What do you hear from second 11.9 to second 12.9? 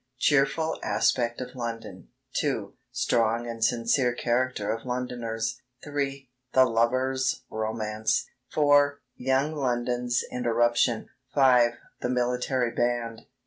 THE MILITARY